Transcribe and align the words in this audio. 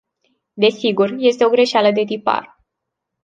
Desigur, 0.55 1.13
este 1.21 1.45
o 1.45 1.49
greșeală 1.49 1.91
de 1.91 2.03
tipar. 2.03 2.63